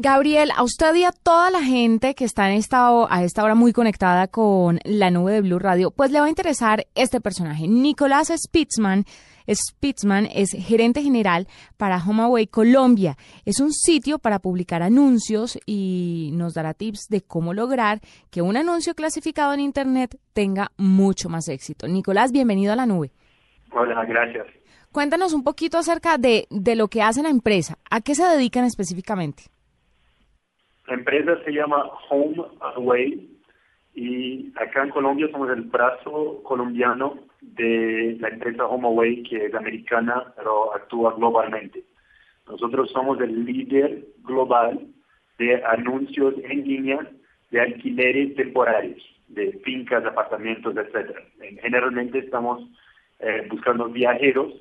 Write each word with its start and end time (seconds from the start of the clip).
Gabriel, 0.00 0.52
a 0.56 0.62
usted 0.62 0.94
y 0.94 1.02
a 1.02 1.10
toda 1.10 1.50
la 1.50 1.60
gente 1.60 2.14
que 2.14 2.24
está 2.24 2.48
en 2.48 2.56
esta, 2.56 2.88
a 3.10 3.24
esta 3.24 3.42
hora 3.42 3.56
muy 3.56 3.72
conectada 3.72 4.28
con 4.28 4.78
la 4.84 5.10
nube 5.10 5.32
de 5.32 5.40
Blue 5.40 5.58
Radio, 5.58 5.90
pues 5.90 6.12
le 6.12 6.20
va 6.20 6.26
a 6.26 6.28
interesar 6.28 6.86
este 6.94 7.20
personaje. 7.20 7.66
Nicolás 7.66 8.32
Spitzman, 8.32 9.06
Spitzman 9.52 10.28
es 10.32 10.50
gerente 10.52 11.02
general 11.02 11.48
para 11.76 11.98
HomeAway 11.98 12.46
Colombia. 12.46 13.16
Es 13.44 13.58
un 13.58 13.72
sitio 13.72 14.20
para 14.20 14.38
publicar 14.38 14.84
anuncios 14.84 15.58
y 15.66 16.30
nos 16.34 16.54
dará 16.54 16.74
tips 16.74 17.08
de 17.08 17.22
cómo 17.22 17.52
lograr 17.52 17.98
que 18.30 18.40
un 18.40 18.56
anuncio 18.56 18.94
clasificado 18.94 19.52
en 19.52 19.58
Internet 19.58 20.16
tenga 20.32 20.70
mucho 20.76 21.28
más 21.28 21.48
éxito. 21.48 21.88
Nicolás, 21.88 22.30
bienvenido 22.30 22.72
a 22.72 22.76
la 22.76 22.86
nube. 22.86 23.10
Hola, 23.72 24.04
gracias. 24.04 24.46
Cuéntanos 24.92 25.32
un 25.32 25.42
poquito 25.42 25.76
acerca 25.76 26.18
de, 26.18 26.46
de 26.50 26.76
lo 26.76 26.86
que 26.86 27.02
hace 27.02 27.20
la 27.20 27.30
empresa. 27.30 27.78
¿A 27.90 28.00
qué 28.00 28.14
se 28.14 28.22
dedican 28.22 28.64
específicamente? 28.64 29.50
La 30.88 30.94
empresa 30.94 31.38
se 31.44 31.52
llama 31.52 31.84
Home 32.08 32.42
Away 32.60 33.28
y 33.94 34.50
acá 34.56 34.84
en 34.84 34.88
Colombia 34.88 35.28
somos 35.30 35.50
el 35.50 35.62
brazo 35.62 36.42
colombiano 36.44 37.18
de 37.42 38.16
la 38.20 38.28
empresa 38.28 38.66
HomeAway 38.66 39.22
que 39.24 39.46
es 39.46 39.54
americana 39.54 40.32
pero 40.34 40.74
actúa 40.74 41.12
globalmente. 41.14 41.84
Nosotros 42.46 42.90
somos 42.90 43.20
el 43.20 43.44
líder 43.44 44.02
global 44.22 44.86
de 45.38 45.62
anuncios 45.62 46.34
en 46.42 46.66
línea 46.66 47.06
de 47.50 47.60
alquileres 47.60 48.34
temporarios, 48.34 49.02
de 49.28 49.52
fincas, 49.64 50.06
apartamentos, 50.06 50.74
etcétera. 50.74 51.20
Generalmente 51.60 52.20
estamos 52.20 52.66
eh, 53.18 53.46
buscando 53.50 53.90
viajeros 53.90 54.54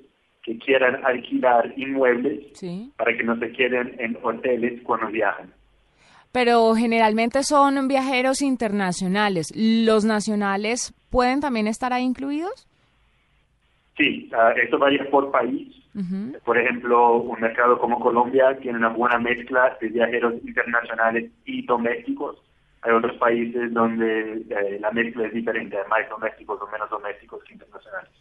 que 0.43 0.57
quieran 0.57 1.05
alquilar 1.05 1.73
inmuebles 1.77 2.51
para 2.97 3.15
que 3.15 3.23
no 3.23 3.39
se 3.39 3.49
queden 3.53 3.95
en 3.97 4.17
hoteles 4.21 4.81
cuando 4.83 5.07
viajan 5.07 5.53
pero 6.31 6.73
generalmente 6.75 7.43
son 7.43 7.87
viajeros 7.87 8.41
internacionales. 8.41 9.51
¿Los 9.55 10.05
nacionales 10.05 10.93
pueden 11.09 11.41
también 11.41 11.67
estar 11.67 11.93
ahí 11.93 12.03
incluidos? 12.03 12.67
Sí, 13.97 14.29
uh, 14.31 14.57
esto 14.59 14.77
varía 14.77 15.09
por 15.09 15.31
país. 15.31 15.73
Por 16.45 16.59
ejemplo, 16.59 17.17
un 17.17 17.39
mercado 17.41 17.79
como 17.79 17.99
Colombia 17.99 18.55
tiene 18.59 18.77
una 18.77 18.89
buena 18.89 19.17
mezcla 19.17 19.75
de 19.81 19.87
viajeros 19.87 20.35
internacionales 20.45 21.31
y 21.43 21.65
domésticos. 21.65 22.37
Hay 22.83 22.93
otros 22.93 23.17
países 23.17 23.73
donde 23.73 24.45
eh, 24.47 24.77
la 24.79 24.91
mezcla 24.91 25.25
es 25.25 25.33
diferente, 25.33 25.75
hay 25.75 25.87
más 25.89 26.07
domésticos 26.07 26.61
o 26.61 26.67
menos 26.67 26.87
domésticos 26.91 27.43
que 27.43 27.53
internacionales. 27.53 28.11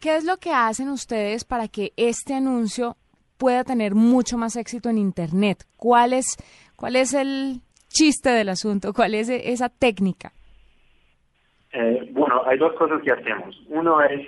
¿Qué 0.00 0.16
es 0.16 0.24
lo 0.24 0.36
que 0.36 0.52
hacen 0.52 0.90
ustedes 0.90 1.46
para 1.46 1.66
que 1.66 1.94
este 1.96 2.34
anuncio 2.34 2.98
pueda 3.38 3.64
tener 3.64 3.94
mucho 3.94 4.36
más 4.36 4.56
éxito 4.56 4.90
en 4.90 4.98
Internet? 4.98 5.64
¿Cuál 5.76 6.12
es 6.12 6.36
¿Cuál 6.76 6.96
es 6.96 7.14
el 7.14 7.60
chiste 7.88 8.30
del 8.30 8.48
asunto? 8.48 8.92
¿Cuál 8.92 9.14
es 9.14 9.28
esa 9.28 9.68
técnica? 9.68 10.32
Eh, 11.72 12.08
bueno, 12.12 12.42
hay 12.46 12.58
dos 12.58 12.72
cosas 12.74 13.02
que 13.02 13.12
hacemos. 13.12 13.60
Uno 13.68 14.00
es, 14.02 14.26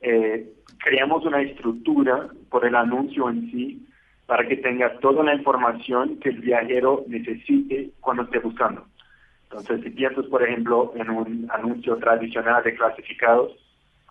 eh, 0.00 0.52
creamos 0.78 1.24
una 1.24 1.42
estructura 1.42 2.28
por 2.50 2.66
el 2.66 2.74
anuncio 2.74 3.28
en 3.30 3.50
sí 3.50 3.86
para 4.26 4.46
que 4.46 4.56
tenga 4.56 4.98
toda 4.98 5.22
la 5.24 5.34
información 5.34 6.18
que 6.20 6.30
el 6.30 6.40
viajero 6.40 7.04
necesite 7.06 7.90
cuando 8.00 8.22
esté 8.22 8.38
buscando. 8.38 8.84
Entonces, 9.44 9.82
si 9.82 9.90
piensas, 9.90 10.24
por 10.26 10.42
ejemplo, 10.42 10.92
en 10.96 11.10
un 11.10 11.48
anuncio 11.52 11.96
tradicional 11.96 12.62
de 12.64 12.74
clasificados, 12.74 13.52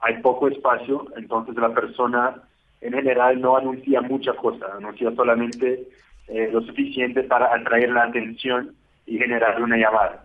hay 0.02 0.22
poco 0.22 0.48
espacio, 0.48 1.08
entonces 1.16 1.56
la 1.56 1.74
persona 1.74 2.42
en 2.82 2.94
general 2.94 3.40
no 3.40 3.58
anuncia 3.58 4.02
mucha 4.02 4.34
cosa, 4.34 4.66
anuncia 4.78 5.12
solamente 5.16 5.88
eh, 6.28 6.50
lo 6.52 6.62
suficiente 6.62 7.24
para 7.24 7.54
atraer 7.54 7.90
la 7.90 8.04
atención 8.04 8.76
y 9.06 9.18
generar 9.18 9.62
una 9.62 9.78
llamada. 9.78 10.24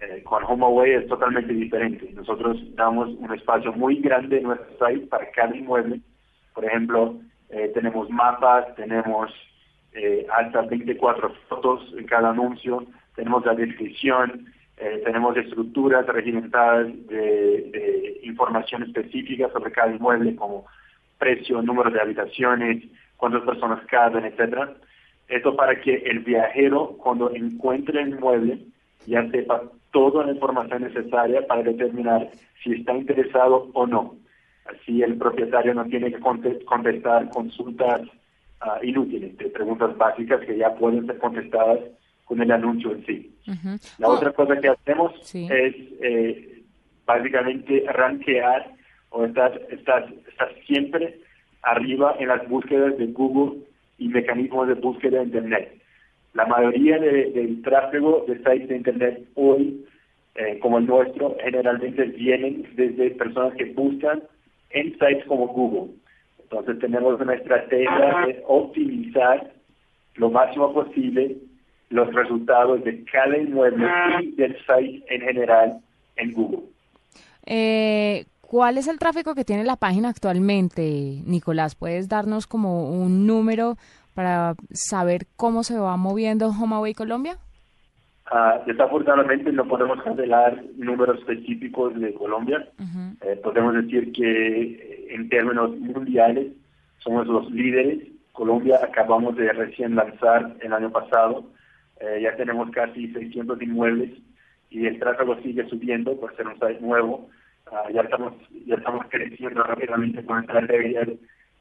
Eh, 0.00 0.22
con 0.24 0.44
HomeAway 0.44 0.92
es 0.92 1.08
totalmente 1.08 1.52
diferente. 1.52 2.10
Nosotros 2.14 2.58
damos 2.74 3.10
un 3.18 3.32
espacio 3.34 3.72
muy 3.72 3.96
grande 3.96 4.38
en 4.38 4.44
nuestro 4.44 4.86
site 4.86 5.06
para 5.08 5.30
cada 5.30 5.54
inmueble. 5.56 6.00
Por 6.54 6.64
ejemplo, 6.64 7.20
eh, 7.50 7.70
tenemos 7.74 8.08
mapas, 8.10 8.74
tenemos 8.76 9.32
hasta 10.34 10.62
24 10.62 11.34
fotos 11.50 11.94
en 11.98 12.06
cada 12.06 12.30
anuncio, 12.30 12.86
tenemos 13.14 13.44
la 13.44 13.54
descripción, 13.54 14.46
tenemos 15.04 15.36
estructuras 15.36 16.06
regimentadas 16.06 16.86
de, 17.08 17.68
de, 17.70 18.20
información 18.22 18.84
específica 18.84 19.50
sobre 19.52 19.70
cada 19.70 19.94
inmueble 19.94 20.34
como 20.34 20.64
precio, 21.18 21.60
número 21.60 21.90
de 21.90 22.00
habitaciones, 22.00 22.82
cuántas 23.18 23.42
personas 23.42 23.84
caben, 23.86 24.24
etcétera. 24.24 24.74
Esto 25.32 25.56
para 25.56 25.80
que 25.80 25.94
el 25.94 26.18
viajero, 26.18 26.88
cuando 26.98 27.34
encuentre 27.34 28.02
el 28.02 28.10
inmueble, 28.10 28.58
ya 29.06 29.26
sepa 29.30 29.62
toda 29.90 30.26
la 30.26 30.32
información 30.32 30.82
necesaria 30.82 31.46
para 31.46 31.62
determinar 31.62 32.28
si 32.62 32.74
está 32.74 32.94
interesado 32.94 33.70
o 33.72 33.86
no. 33.86 34.16
Así 34.66 35.02
el 35.02 35.16
propietario 35.16 35.72
no 35.72 35.86
tiene 35.86 36.12
que 36.12 36.20
contestar 36.20 37.30
consultas 37.30 38.02
ah, 38.60 38.78
inútiles, 38.82 39.34
de 39.38 39.46
preguntas 39.46 39.96
básicas 39.96 40.42
que 40.42 40.58
ya 40.58 40.74
pueden 40.74 41.06
ser 41.06 41.16
contestadas 41.16 41.78
con 42.26 42.42
el 42.42 42.52
anuncio 42.52 42.92
en 42.92 43.06
sí. 43.06 43.34
La 43.98 44.08
otra 44.08 44.30
oh. 44.30 44.34
cosa 44.34 44.60
que 44.60 44.68
hacemos 44.68 45.34
es 45.34 45.74
eh, 46.02 46.62
básicamente 47.06 47.86
rankear 47.88 48.70
o 49.08 49.24
estar, 49.24 49.58
estar, 49.70 50.12
estar 50.28 50.54
siempre 50.66 51.20
arriba 51.62 52.16
en 52.18 52.28
las 52.28 52.46
búsquedas 52.50 52.98
de 52.98 53.06
Google 53.06 53.71
y 53.98 54.08
mecanismos 54.08 54.68
de 54.68 54.74
búsqueda 54.74 55.18
de 55.18 55.24
Internet. 55.24 55.82
La 56.34 56.46
mayoría 56.46 56.98
del 56.98 57.60
tráfico 57.62 58.24
de 58.26 58.38
sites 58.38 58.68
de 58.68 58.76
Internet 58.76 59.28
hoy, 59.34 59.84
eh, 60.34 60.58
como 60.60 60.78
el 60.78 60.86
nuestro, 60.86 61.36
generalmente 61.42 62.04
vienen 62.04 62.66
desde 62.74 63.10
personas 63.10 63.54
que 63.54 63.66
buscan 63.66 64.22
en 64.70 64.92
sites 64.92 65.24
como 65.26 65.48
Google. 65.48 65.94
Entonces 66.42 66.78
tenemos 66.78 67.20
una 67.20 67.34
estrategia 67.34 68.24
de 68.26 68.42
optimizar 68.46 69.52
lo 70.16 70.30
máximo 70.30 70.72
posible 70.72 71.36
los 71.90 72.12
resultados 72.14 72.82
de 72.84 73.04
cada 73.04 73.36
inmueble 73.36 73.86
y 74.22 74.32
del 74.32 74.56
site 74.58 75.04
en 75.08 75.20
general 75.20 75.78
en 76.16 76.32
Google. 76.32 76.62
Eh, 77.46 78.24
¿Cuál 78.52 78.76
es 78.76 78.86
el 78.86 78.98
tráfico 78.98 79.34
que 79.34 79.46
tiene 79.46 79.64
la 79.64 79.76
página 79.76 80.10
actualmente, 80.10 81.22
Nicolás? 81.24 81.74
¿Puedes 81.74 82.10
darnos 82.10 82.46
como 82.46 82.90
un 82.90 83.26
número 83.26 83.78
para 84.12 84.56
saber 84.72 85.22
cómo 85.36 85.62
se 85.62 85.78
va 85.78 85.96
moviendo 85.96 86.48
HomeAway 86.48 86.92
Colombia? 86.92 87.38
Uh, 88.30 88.62
desafortunadamente 88.66 89.50
no 89.52 89.66
podemos 89.66 90.04
revelar 90.04 90.62
números 90.76 91.20
específicos 91.20 91.98
de 91.98 92.12
Colombia. 92.12 92.68
Eh, 93.22 93.40
podemos 93.42 93.72
decir 93.72 94.12
que 94.12 94.60
eh, 94.60 95.06
en 95.14 95.30
términos 95.30 95.70
mundiales 95.78 96.48
somos 96.98 97.26
los 97.26 97.50
líderes. 97.50 98.00
Colombia 98.32 98.80
acabamos 98.84 99.34
de 99.34 99.50
recién 99.50 99.94
lanzar 99.94 100.56
el 100.60 100.74
año 100.74 100.92
pasado. 100.92 101.46
Eh, 102.02 102.20
ya 102.22 102.36
tenemos 102.36 102.70
casi 102.70 103.10
600 103.14 103.62
inmuebles 103.62 104.10
y 104.68 104.84
el 104.84 104.98
tráfico 104.98 105.38
sigue 105.42 105.66
subiendo 105.70 106.20
por 106.20 106.36
ser 106.36 106.48
un 106.48 106.60
site 106.60 106.80
nuevo. 106.82 107.30
Ya 107.92 108.02
estamos 108.02 108.34
ya 108.66 108.74
estamos 108.74 109.06
creciendo 109.08 109.62
rápidamente 109.62 110.24
con 110.24 110.40
estrategias 110.40 111.08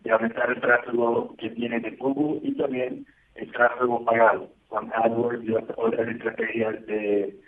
de 0.02 0.12
aumentar 0.12 0.50
el 0.50 0.60
tráfico 0.60 1.36
que 1.38 1.50
tiene 1.52 1.80
de 1.80 1.92
Google 1.92 2.42
y 2.44 2.54
también 2.56 3.06
el 3.36 3.52
tráfico 3.52 4.04
pagado 4.04 4.50
con 4.68 4.92
AdWords 4.94 5.44
y 5.46 5.52
otras 5.54 6.08
estrategias 6.10 6.86
de, 6.86 7.40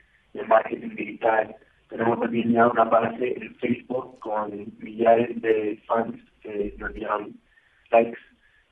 marketing 0.47 0.95
digital. 0.95 1.55
Tenemos 1.89 2.19
también 2.21 2.53
ya 2.53 2.67
una 2.67 2.85
base 2.85 3.37
en 3.37 3.55
Facebook 3.55 4.19
con 4.19 4.65
millares 4.79 5.41
de 5.41 5.79
fans 5.85 6.15
que 6.41 6.73
nos 6.77 6.93
dieron 6.93 7.33
likes 7.91 8.19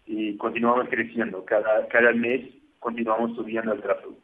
y 0.06 0.38
continuamos 0.38 0.88
creciendo. 0.90 1.44
Cada, 1.46 1.88
cada 1.90 2.14
mes 2.14 2.42
continuamos 2.80 3.36
subiendo 3.36 3.74
el 3.74 3.82
tráfico. 3.82 4.18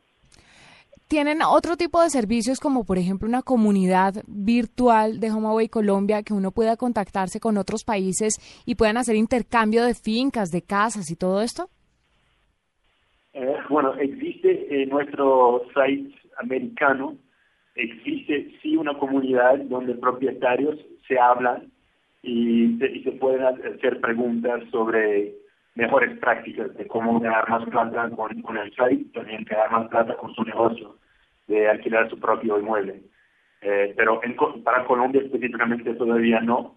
¿Tienen 1.08 1.42
otro 1.42 1.78
tipo 1.78 2.02
de 2.02 2.10
servicios 2.10 2.60
como 2.60 2.84
por 2.84 2.98
ejemplo 2.98 3.30
una 3.30 3.42
comunidad 3.42 4.16
virtual 4.28 5.22
de 5.22 5.32
HomeAway 5.32 5.70
Colombia 5.70 6.22
que 6.22 6.34
uno 6.34 6.52
pueda 6.52 6.76
contactarse 6.76 7.40
con 7.40 7.58
otros 7.58 7.86
países 7.86 8.34
y 8.66 8.76
puedan 8.76 8.98
hacer 8.98 9.16
intercambio 9.16 9.86
de 9.86 9.94
fincas, 9.94 10.52
de 10.52 10.64
casas 10.64 11.10
y 11.10 11.16
todo 11.16 11.42
esto? 11.42 11.70
Eh, 13.32 13.56
bueno, 13.70 13.94
existe 13.96 14.84
en 14.84 14.90
nuestro 14.90 15.62
site 15.74 16.14
americano, 16.40 17.16
existe 17.76 18.60
sí 18.62 18.76
una 18.76 18.98
comunidad 18.98 19.60
donde 19.60 19.96
propietarios 19.96 20.78
se 21.08 21.18
hablan 21.18 21.72
y 22.22 22.84
y 22.84 23.04
se 23.04 23.14
pueden 23.14 23.44
hacer 23.44 24.02
preguntas 24.02 24.62
sobre 24.72 25.36
mejores 25.78 26.18
prácticas 26.20 26.76
de 26.76 26.88
cómo 26.88 27.20
ganar 27.20 27.48
más 27.50 27.64
plata 27.70 28.10
con, 28.10 28.42
con 28.42 28.58
el 28.58 28.70
site, 28.72 29.12
también 29.14 29.46
ganar 29.46 29.72
más 29.72 29.88
plata 29.90 30.16
con 30.16 30.34
su 30.34 30.44
negocio 30.44 30.98
de 31.48 31.70
alquilar 31.70 32.10
su 32.10 32.20
propio 32.20 32.60
inmueble. 32.60 33.04
Eh, 33.62 33.94
pero 33.96 34.22
en, 34.24 34.36
para 34.64 34.86
Colombia 34.86 35.22
específicamente 35.22 35.94
todavía 35.94 36.42
no, 36.42 36.76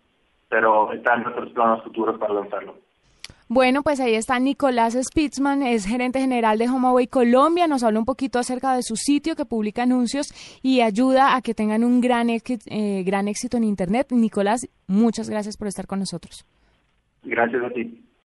pero 0.48 0.92
está 0.92 1.14
en 1.14 1.24
nuestros 1.24 1.50
planos 1.52 1.82
futuros 1.82 2.18
para 2.18 2.34
lanzarlo. 2.34 2.76
Bueno, 3.48 3.82
pues 3.82 3.98
ahí 3.98 4.14
está 4.14 4.38
Nicolás 4.38 4.96
Spitzman, 4.96 5.62
es 5.62 5.84
gerente 5.84 6.20
general 6.20 6.56
de 6.58 6.68
HomeAway 6.68 7.08
Colombia. 7.08 7.66
Nos 7.66 7.82
habla 7.82 7.98
un 7.98 8.04
poquito 8.04 8.38
acerca 8.38 8.76
de 8.76 8.82
su 8.82 8.94
sitio 8.94 9.34
que 9.34 9.44
publica 9.44 9.82
anuncios 9.82 10.28
y 10.62 10.82
ayuda 10.82 11.34
a 11.34 11.42
que 11.42 11.52
tengan 11.52 11.82
un 11.82 12.00
gran, 12.00 12.30
eh, 12.30 13.02
gran 13.04 13.26
éxito 13.26 13.56
en 13.56 13.64
Internet. 13.64 14.12
Nicolás, 14.12 14.68
muchas 14.86 15.28
gracias 15.28 15.56
por 15.56 15.66
estar 15.66 15.88
con 15.88 15.98
nosotros. 15.98 16.46
Gracias 17.24 17.64
a 17.64 17.70
ti. 17.70 18.09